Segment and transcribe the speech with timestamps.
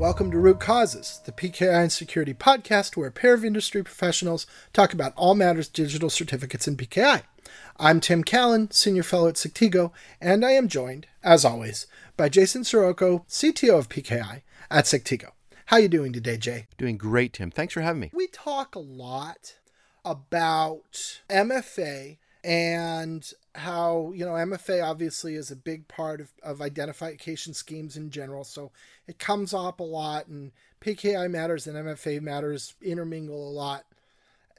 [0.00, 4.46] welcome to Root Causes, the PKI and Security podcast where a pair of industry professionals
[4.72, 7.24] talk about all matters digital certificates and PKI.
[7.78, 11.86] I'm Tim Callan, Senior Fellow at Sectigo, and I am joined, as always,
[12.16, 14.40] by Jason Soroko, CTO of PKI
[14.70, 15.32] at Sectigo.
[15.66, 16.66] How you doing today, Jay?
[16.78, 17.50] Doing great, Tim.
[17.50, 18.10] Thanks for having me.
[18.14, 19.56] We talk a lot
[20.02, 27.54] about MFA and how you know MFA obviously is a big part of, of identification
[27.54, 28.70] schemes in general, so
[29.06, 33.84] it comes up a lot, and PKI matters and MFA matters intermingle a lot,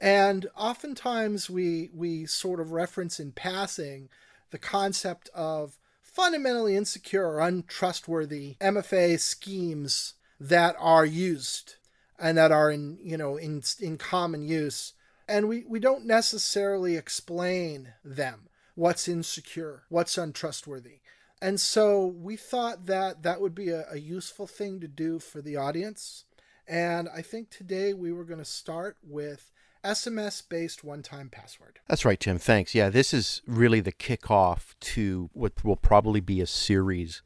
[0.00, 4.08] and oftentimes we we sort of reference in passing
[4.50, 11.76] the concept of fundamentally insecure or untrustworthy MFA schemes that are used
[12.18, 14.92] and that are in you know in in common use
[15.28, 21.00] and we, we don't necessarily explain them what's insecure, what's untrustworthy.
[21.40, 25.42] And so we thought that that would be a, a useful thing to do for
[25.42, 26.24] the audience.
[26.68, 29.50] And I think today we were going to start with
[29.84, 31.80] SMS based one time password.
[31.88, 32.38] That's right, Tim.
[32.38, 32.74] Thanks.
[32.74, 37.22] Yeah, this is really the kickoff to what will probably be a series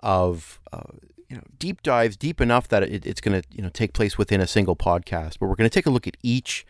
[0.00, 0.60] of.
[0.72, 0.94] Uh,
[1.30, 4.16] you know, deep dives, deep enough that it, it's going to you know take place
[4.16, 5.38] within a single podcast.
[5.38, 6.66] But we're going to take a look at each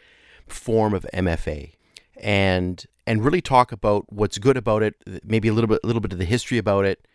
[0.49, 1.75] form of MFA
[2.19, 6.01] and and really talk about what's good about it, maybe a little bit a little
[6.01, 7.07] bit of the history about it,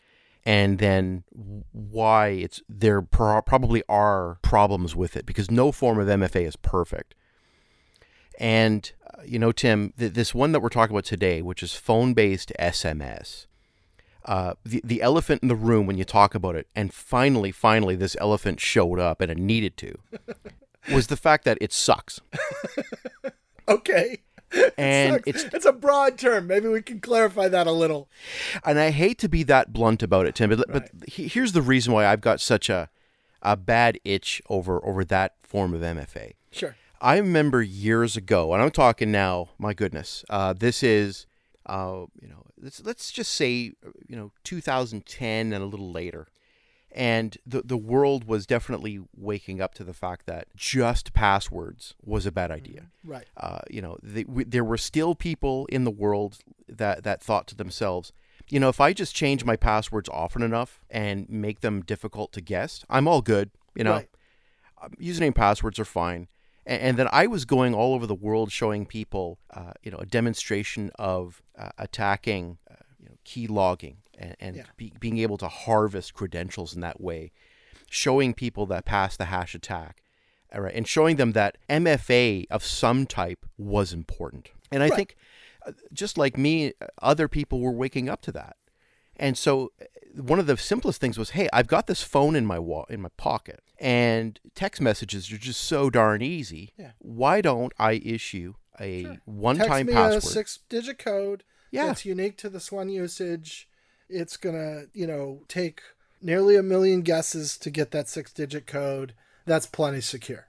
[0.45, 1.23] and then
[1.71, 6.55] why it's there pro- probably are problems with it because no form of MFA is
[6.55, 7.15] perfect.
[8.39, 11.75] And uh, you know, Tim, th- this one that we're talking about today, which is
[11.75, 13.45] phone-based SMS,
[14.25, 17.95] uh, the the elephant in the room when you talk about it, and finally, finally,
[17.95, 19.97] this elephant showed up, and it needed to,
[20.91, 22.21] was the fact that it sucks.
[23.67, 24.22] okay.
[24.77, 26.47] And it it's it's a broad term.
[26.47, 28.09] Maybe we can clarify that a little.
[28.65, 30.89] And I hate to be that blunt about it, Tim, but, Right.
[30.93, 32.89] but he- here's the reason why I've got such a
[33.41, 36.33] a bad itch over over that form of MFA.
[36.51, 36.75] Sure.
[37.01, 39.49] I remember years ago, and I'm talking now.
[39.57, 41.25] My goodness, uh, this is,
[41.65, 43.73] uh, you know, let's let's just say,
[44.07, 46.27] you know, 2010 and a little later,
[46.93, 52.25] and the the world was definitely waking up to the fact that just passwords was
[52.25, 52.87] a bad idea.
[53.03, 53.25] Right.
[53.35, 56.37] Uh, you know, the, we, there were still people in the world
[56.67, 58.13] that that thought to themselves,
[58.49, 62.41] you know, if I just change my passwords often enough and make them difficult to
[62.41, 63.49] guess, I'm all good.
[63.75, 64.09] You know, Right.
[64.81, 66.27] um, username passwords are fine.
[66.65, 69.97] And, and then I was going all over the world showing people, uh, you know,
[69.97, 74.63] a demonstration of uh, attacking, uh, you know, key logging and, and Yeah.
[74.77, 77.31] be, being able to harvest credentials in that way,
[77.89, 80.01] showing people that pass the hash attack,
[80.53, 84.51] right, and showing them that MFA of some type was important.
[84.71, 84.95] And I Right.
[84.95, 85.15] think,
[85.65, 88.57] uh, just like me, uh, other people were waking up to that.
[89.15, 89.85] And so uh,
[90.21, 93.01] one of the simplest things was, hey, I've got this phone in my wa- in
[93.01, 96.73] my pocket, and text messages are just so darn easy.
[96.77, 96.91] Yeah.
[96.99, 99.17] Why don't I issue a Sure.
[99.25, 100.23] one-time Text me password?
[100.23, 101.85] a six-digit code Yeah.
[101.87, 103.69] that's unique to this one usage.
[104.13, 105.81] It's gonna, you know, take
[106.21, 109.13] nearly a million guesses to get that six-digit code.
[109.45, 110.47] That's plenty secure.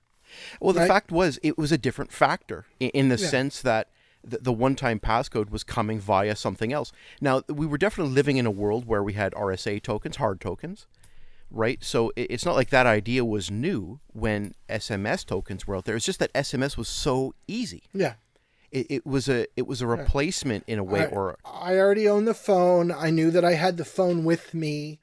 [0.60, 0.88] Well, the right?
[0.88, 3.28] fact was, it was a different factor in, the Yeah.
[3.28, 3.88] sense that
[4.22, 6.92] the, the one-time passcode was coming via something else.
[7.20, 10.86] Now, we were definitely living in a world where we had RSA tokens, hard tokens,
[11.50, 11.82] right?
[11.84, 15.96] So it's not like that idea was new when SMS tokens were out there.
[15.96, 17.84] It's just that SMS was so easy.
[17.92, 18.14] Yeah.
[18.74, 22.08] It, it was a it was a replacement in a way, I, or I already
[22.08, 22.90] own the phone.
[22.90, 24.98] I knew that I had the phone with me.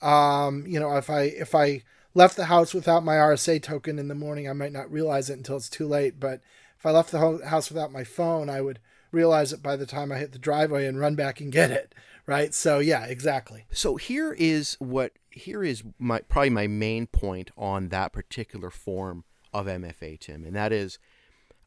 [0.00, 1.82] Um, you know, if I if I
[2.14, 5.38] left the house without my RSA token in the morning, I might not realize it
[5.38, 6.20] until it's too late.
[6.20, 6.40] But
[6.78, 8.78] if I left the house without my phone, I would
[9.10, 11.96] realize it by the time I hit the driveway and run back and get it.
[12.26, 12.54] Right.
[12.54, 13.66] So yeah, exactly.
[13.72, 19.24] So here is what here is my probably my main point on that particular form
[19.52, 21.00] of MFA, Tim, and that is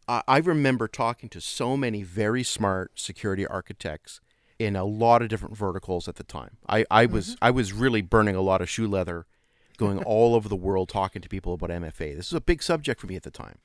[0.09, 4.19] I, I remember talking to so many very smart security architects
[4.57, 6.57] in a lot of different verticals at the time.
[6.67, 7.45] I, I was mm-hmm.
[7.45, 9.25] I was really burning a lot of shoe leather,
[9.77, 12.15] going all over the world talking to people about MFA.
[12.17, 13.59] This was a big subject for me at the time.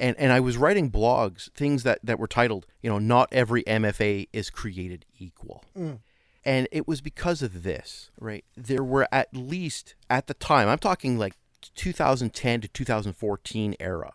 [0.00, 3.64] And, and I was writing blogs, things that, that were titled, you know, not every
[3.64, 5.64] MFA is created equal.
[5.76, 5.98] Mm.
[6.44, 8.44] And it was because of this, right?
[8.56, 11.34] There were at least at the time, I'm talking like
[11.74, 14.12] 2010 to 2014 era,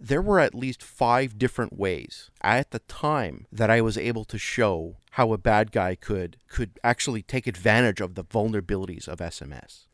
[0.00, 4.38] there were at least five different ways at the time that I was able to
[4.38, 9.86] show how a bad guy could could actually take advantage of the vulnerabilities of SMS.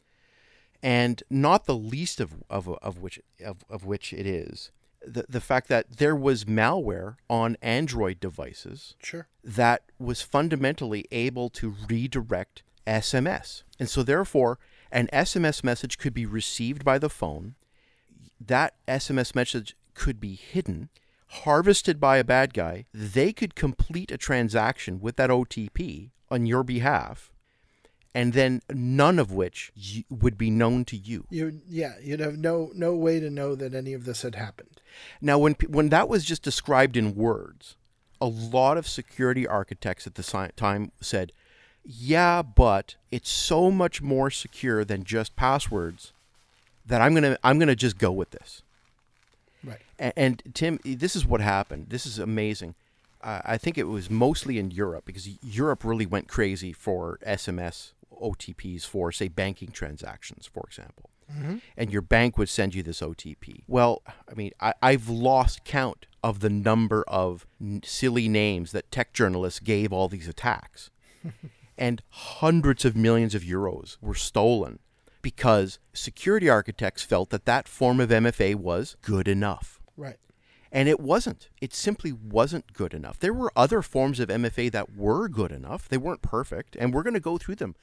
[0.83, 4.71] And not the least of, of, of which of, of which it is
[5.07, 9.29] the, the fact that there was malware on Android devices Sure.
[9.43, 13.63] that was fundamentally able to redirect SMS.
[13.79, 14.59] And so, therefore,
[14.93, 17.55] An SMS message could be received by the phone.
[18.41, 20.91] That SMS message could be hidden,
[21.29, 22.85] harvested by a bad guy.
[22.95, 27.33] They could complete a transaction with that OTP on your behalf,
[28.15, 29.73] and then none of which
[30.09, 31.27] would be known to you.
[31.31, 34.81] You yeah, you'd have no no way to know that any of this had happened.
[35.21, 37.77] Now, when when that was just described in words,
[38.21, 41.33] a lot of security architects at the time said,
[41.85, 46.13] "Yeah, but it's so much more secure than just passwords
[46.85, 48.63] that I'm gonna I'm gonna just go with this."
[49.67, 49.81] Right.
[49.99, 51.87] And, and Tim, this is what happened.
[51.89, 52.75] This is amazing.
[53.23, 57.93] Uh, I think it was mostly in Europe because Europe really went crazy for SMS
[58.23, 61.11] OTPs for, say, banking transactions, for example.
[61.77, 63.65] And your bank would send you this OTP.
[63.67, 68.93] Well, I mean, I, I've lost count of the number of n- silly names that
[68.93, 70.91] tech journalists gave all these attacks.
[71.79, 74.79] and hundreds of millions of euros were stolen
[75.27, 79.81] because security architects felt that that form of MFA was good enough.
[79.97, 80.19] Right.
[80.71, 81.49] And it wasn't.
[81.61, 83.19] It simply wasn't good enough.
[83.19, 85.89] There were other forms of MFA that were good enough.
[85.89, 87.75] They weren't perfect, and we're going to go through them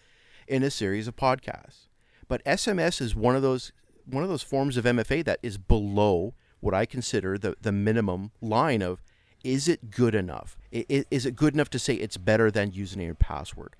[0.47, 1.89] in a series of podcasts.
[2.29, 3.73] But SMS is one of those
[4.05, 8.31] one of those forms of MFA that is below what I consider the the minimum
[8.39, 9.01] line of
[9.43, 10.55] is it good enough?
[10.73, 13.75] I- i- Is it good enough to say it's better than username and password?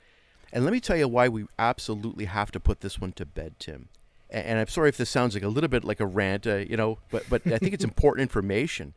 [0.53, 3.55] And let me tell you why we absolutely have to put this one to bed,
[3.59, 3.89] Tim.
[4.29, 6.77] And I'm sorry if this sounds like a little bit like a rant, uh, you
[6.77, 8.93] know, but but I think it's important information.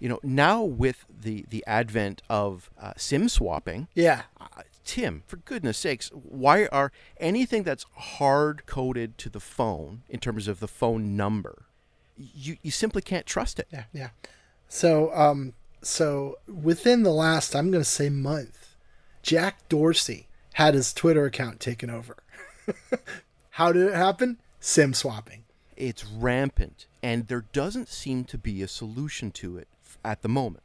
[0.00, 4.22] You know, now with the the advent of uh, SIM swapping, Yeah.
[4.40, 10.20] uh, Tim, for goodness sakes, why are anything that's hard coded to the phone in
[10.20, 11.62] terms of the phone number,
[12.16, 13.68] you you simply can't trust it.
[13.72, 14.08] Yeah, yeah.
[14.68, 18.74] So, um, so within the last, I'm going to say month,
[19.22, 22.16] Jack Dorsey had his Twitter account taken over.
[23.50, 24.38] How did it happen?
[24.60, 25.44] Sim swapping.
[25.76, 29.68] It's rampant, and there doesn't seem to be a solution to it
[30.04, 30.62] at the moment.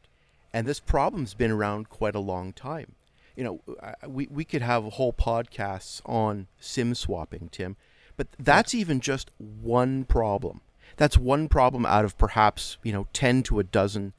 [0.53, 2.95] And this problem's been around quite a long time.
[3.35, 7.75] You know, uh, we, we could have whole podcasts on SIM swapping, Tim,
[8.15, 10.61] but that's even just one problem.
[10.97, 14.13] That's one problem out of perhaps, you know, 10 to a dozen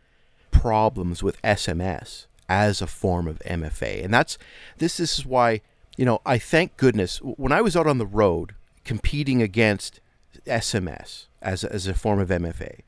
[0.50, 4.04] problems with SMS as a form of MFA.
[4.04, 4.36] And that's
[4.78, 5.60] this, this is why,
[5.96, 10.00] you know, I thank goodness when I was out on the road competing against
[10.46, 12.80] SMS as a, as a form of MFA,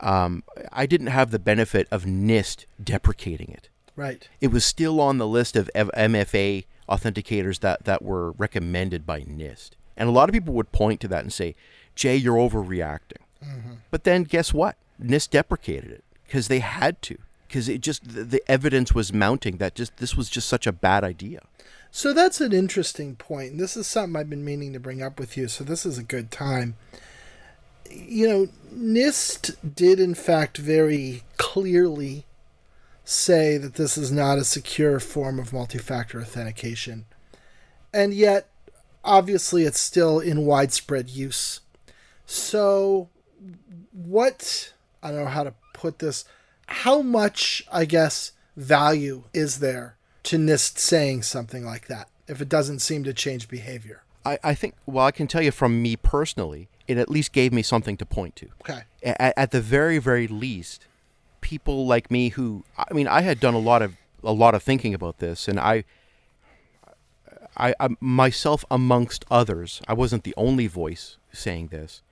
[0.00, 3.70] um, I didn't have the benefit of NIST deprecating it.
[3.96, 4.28] Right.
[4.42, 9.70] It was still on the list of MFA authenticators that, that were recommended by NIST.
[9.96, 11.54] And a lot of people would point to that and say,
[11.94, 13.22] Jay, you're overreacting.
[13.90, 14.76] But then guess what?
[15.02, 17.16] NIST deprecated it because they had to.
[17.46, 20.72] Because it just the, the evidence was mounting that just this was just such a
[20.72, 21.40] bad idea.
[21.90, 23.58] So that's an interesting point.
[23.58, 25.48] This is something I've been meaning to bring up with you.
[25.48, 26.76] So this is a good time.
[27.90, 32.26] You know, NIST did in fact very clearly
[33.06, 37.06] say that this is not a secure form of multi factor authentication.
[37.94, 38.48] And yet,
[39.04, 41.60] obviously, it's still in widespread use.
[42.26, 43.08] So,
[43.92, 44.72] what,
[45.02, 46.24] I don't know how to put this,
[46.66, 52.48] how much, I guess, value is there to NIST saying something like that if it
[52.48, 54.02] doesn't seem to change behavior?
[54.24, 57.52] I, I think, well, I can tell you from me personally, it at least gave
[57.52, 58.48] me something to point to.
[58.62, 58.82] Okay.
[59.02, 60.86] At, at the very, very least,
[61.40, 64.62] people like me who, I mean, I had done a lot of a lot of
[64.62, 65.84] thinking about this, and I,
[67.56, 72.02] I, I myself amongst others, I wasn't the only voice saying this,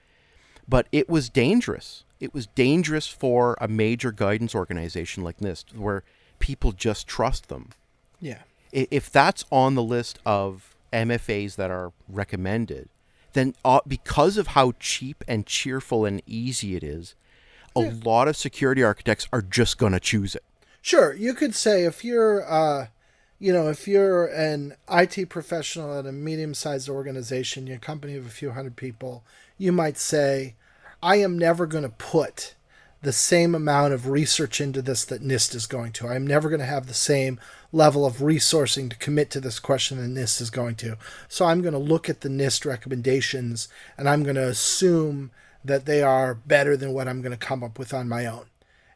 [0.69, 2.04] but it was dangerous.
[2.21, 6.05] It was dangerous for a major guidance organization like NIST, where
[6.39, 7.71] people just trust them.
[8.21, 8.43] Yeah.
[8.73, 12.89] If that's on the list of MFAs that are recommended,
[13.35, 17.15] then uh, because of how cheap and cheerful and easy it is,
[17.77, 20.45] a lot of security architects are just going to choose it.
[20.81, 22.89] Sure, you could say if you're, uh,
[23.39, 28.31] you know, if you're an IT professional at a medium-sized organization, your company of a
[28.31, 29.25] few hundred people,
[29.59, 30.55] you might say,
[31.05, 32.55] "I am never going to put
[33.03, 36.09] the same amount of research into this that NIST is going to.
[36.09, 37.39] I'm never going to have the same
[37.73, 40.97] level of resourcing to commit to this question that NIST is going to.
[41.29, 43.69] So I'm going to look at the NIST recommendations
[43.99, 45.31] and I'm going to assume
[45.63, 48.47] that they are better than what I'm going to come up with on my own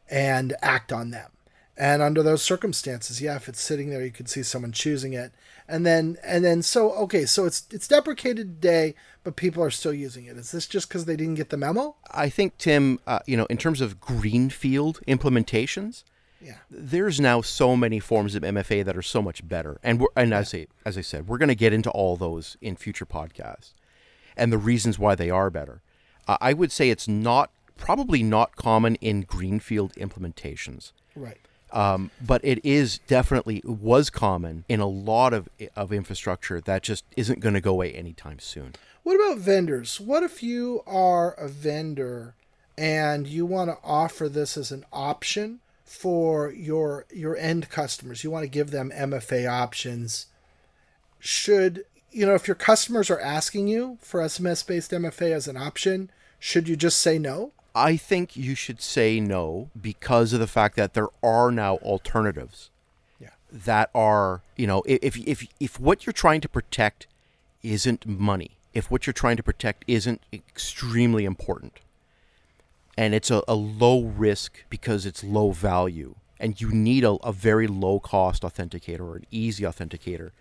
[0.09, 1.29] and act on them.
[1.79, 5.31] And under those circumstances, yeah, if it's sitting there, you could see someone choosing it.
[5.65, 9.93] And then, and then, so okay, so it's it's deprecated today, but people are still
[9.93, 10.35] using it.
[10.35, 11.95] Is this just because they didn't get the memo?
[12.11, 16.03] I think Tim, uh, you know, in terms of greenfield implementations,
[16.41, 16.55] Yeah.
[16.69, 19.79] there's now so many forms of MFA that are so much better.
[19.81, 22.57] And we're, and as I as I said, we're going to get into all those
[22.61, 23.71] in future podcasts
[24.35, 25.81] and the reasons why they are better.
[26.27, 30.91] Uh, I would say it's not probably not common in greenfield implementations.
[31.15, 31.39] Right.
[31.71, 37.05] Um, but it is definitely was common in a lot of of infrastructure that just
[37.15, 38.73] isn't going to go away anytime soon.
[39.03, 39.99] What about vendors?
[39.99, 42.35] What if you are a vendor
[42.77, 48.23] and you want to offer this as an option for your your end customers?
[48.23, 50.27] You want to give them MFA options.
[51.19, 55.57] Should you know if your customers are asking you for SMS based MFA as an
[55.57, 56.09] option,
[56.39, 57.51] should you just say no?
[57.79, 62.69] I think you should say no because of the fact that there are now alternatives.
[63.19, 63.29] Yeah.
[63.51, 67.07] That are, you know, if if if what you're trying to protect
[67.63, 71.73] isn't money, if what you're trying to protect isn't extremely important,
[72.97, 77.31] and it's a, a low risk because it's low value, and you need a, a
[77.33, 80.31] very low cost authenticator or an easy authenticator,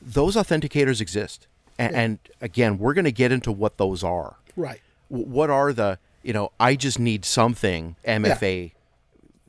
[0.00, 1.46] those authenticators exist.
[1.78, 2.00] And, Yeah.
[2.02, 4.80] and again, we're going to get into what those are Right.
[5.08, 8.72] what are the you know i just need something mfa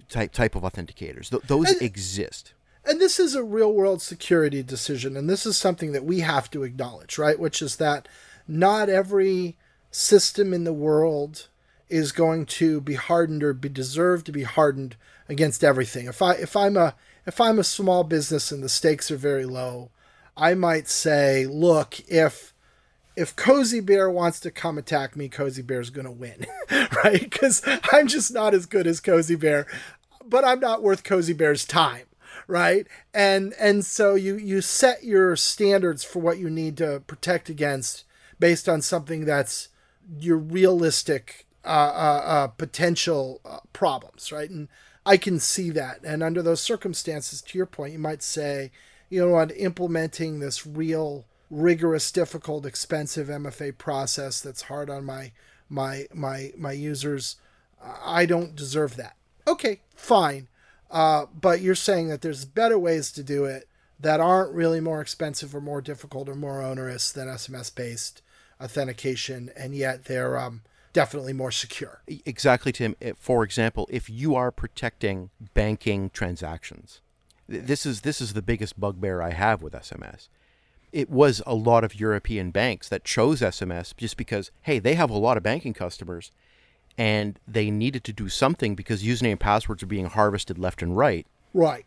[0.09, 2.53] type type of authenticators Th- those And- exist
[2.87, 6.51] And this is a real world security decision, and this is something that we have
[6.51, 7.39] to acknowledge, right?
[7.39, 8.07] Which is that
[8.47, 9.57] not every
[9.89, 11.47] system in the world
[11.89, 14.95] is going to be hardened or be deserved to be hardened
[15.27, 16.05] against everything.
[16.05, 16.93] If I if I'm a
[17.25, 19.89] if I'm a small business and the stakes are very low,
[20.37, 22.53] I might say, look, if
[23.15, 26.45] if Cozy Bear wants to come attack me, Cozy Bear's going to win,
[27.03, 27.21] right?
[27.21, 29.67] Because I'm just not as good as Cozy Bear,
[30.25, 32.05] but I'm not worth Cozy Bear's time,
[32.47, 32.87] right?
[33.13, 38.03] And and so you you set your standards for what you need to protect against
[38.39, 39.69] based on something that's
[40.19, 44.49] your realistic uh, uh, uh, potential uh, problems, right?
[44.49, 44.67] And
[45.05, 46.03] I can see that.
[46.03, 48.71] And under those circumstances, to your point, you might say,
[49.09, 55.31] you know what, implementing this real rigorous, difficult, expensive MFA process that's hard on my
[55.69, 57.37] my my my users.
[57.81, 59.15] I don't deserve that.
[59.47, 60.47] Okay, fine.
[60.89, 63.67] Uh, but you're saying that there's better ways to do it
[63.99, 68.21] that aren't really more expensive or more difficult or more onerous than SMS based
[68.61, 70.61] authentication, and yet they're um,
[70.95, 72.01] definitely more secure.
[72.07, 77.01] Exactly tim for example if you are protecting banking transactions
[77.47, 80.29] this is this is the biggest bugbear i have with sms
[80.95, 85.09] it was a lot of european banks that chose sms just because hey they have
[85.09, 86.31] a lot of banking customers
[86.97, 90.97] and they needed to do something because username and passwords are being harvested left and
[90.97, 91.85] right Right.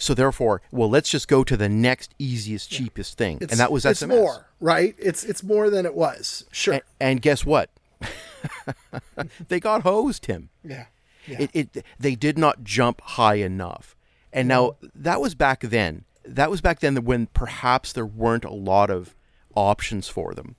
[0.00, 3.72] So therefore, well, let's just go to the next easiest, cheapest thing, It's, and that
[3.72, 3.90] was SMS.
[3.90, 4.94] it's more, right?
[4.96, 6.44] It's it's more than it was.
[6.52, 6.74] Sure.
[6.74, 7.68] And, and guess what?
[9.48, 10.50] they got hosed, Tim.
[10.64, 10.86] yeah.
[11.26, 11.38] Yeah.
[11.40, 13.96] It, it they did not jump high enough,
[14.32, 16.04] and now that was back then.
[16.34, 19.14] That was back then when perhaps there weren't a lot of
[19.54, 20.56] options for them.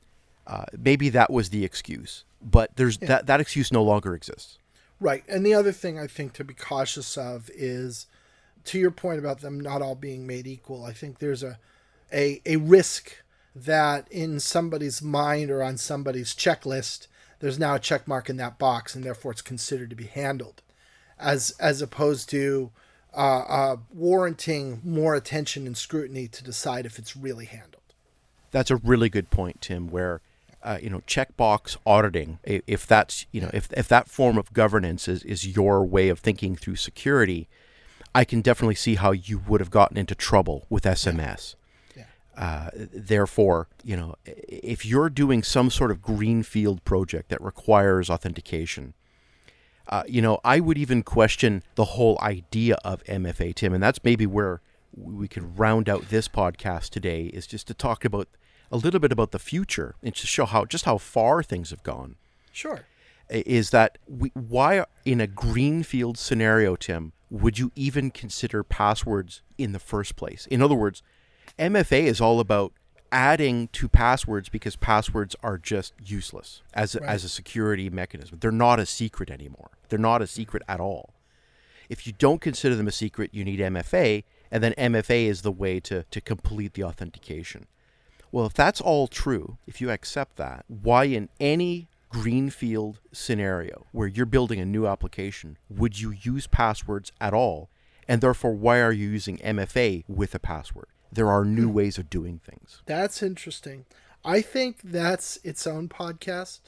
[0.48, 4.58] Uh, maybe that was the excuse, but there's that that excuse no longer exists.
[5.00, 5.24] Right.
[5.30, 8.08] And the other thing I think to be cautious of is
[8.66, 10.84] to your point about them not all being made equal.
[10.84, 11.60] I think there's a
[12.12, 13.12] a, a risk
[13.56, 17.08] that in somebody's mind or on somebody's checklist,
[17.40, 20.62] there's now a check mark in that box and therefore it's considered to be handled
[21.20, 22.72] as as opposed to
[23.16, 27.76] uh, uh, warranting more attention and scrutiny to decide if it's really handled.
[28.52, 29.90] That's a really good point, Tim.
[29.90, 30.22] Where
[30.64, 35.08] uh, you know checkbox auditing, if that's you know if if that form of governance
[35.08, 37.48] is is your way of thinking through security,
[38.14, 41.56] I can definitely see how you would have gotten into trouble with SMS.
[41.96, 42.04] Yeah.
[42.38, 48.94] Uh, therefore, you know, if you're doing some sort of greenfield project that requires authentication,
[49.90, 54.04] uh, you know, I would even question the whole idea of MFA, Tim, and that's
[54.04, 54.62] maybe where
[54.96, 58.28] we could round out this podcast today is just to talk about
[58.72, 61.84] a little bit about the future and to show how just how far things have
[61.84, 62.16] gone.
[62.52, 62.82] Sure.
[63.30, 69.72] Is that we, why in a greenfield scenario, Tim, would you even consider passwords in
[69.72, 70.48] the first place?
[70.48, 71.04] In other words,
[71.60, 72.74] MFA is all about
[73.12, 77.10] adding to passwords because passwords are just useless as a, Right.
[77.10, 78.38] as a security mechanism.
[78.40, 79.72] They're not a secret anymore.
[79.90, 81.14] They're not a secret at all.
[81.90, 85.52] If you don't consider them a secret, you need MFA, and then MFA is the
[85.52, 87.66] way to, to complete the authentication.
[88.32, 94.08] Well, if that's all true, if you accept that, why in any greenfield scenario where
[94.08, 97.70] you're building a new application would you use passwords at all?
[98.08, 100.88] And therefore, why are you using MFA with a password?
[101.12, 102.82] There are new ways of doing things.
[102.86, 103.86] That's interesting.
[104.24, 106.60] I think that's its own podcast.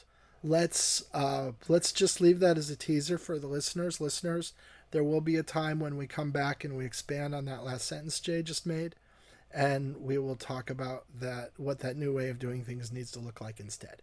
[0.44, 4.02] Let's uh, let's just leave that as a teaser for the listeners.
[4.02, 4.54] Listeners,
[4.92, 7.88] there will be a time when we come back and we expand on that last
[7.88, 8.96] sentence Jay just made,
[9.54, 13.20] and we will talk about that what that new way of doing things needs to
[13.20, 14.02] look like instead.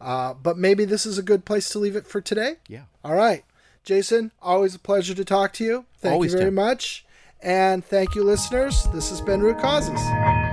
[0.00, 2.56] Uh, but maybe this is a good place to leave it for today.
[2.68, 2.84] Yeah.
[3.04, 3.44] All right.
[3.84, 5.86] Jason, always a pleasure to talk to you.
[5.98, 6.54] Thank Always, you very Tim.
[6.54, 7.06] much.
[7.40, 8.86] And thank you, listeners.
[8.92, 10.47] This has been Root Causes.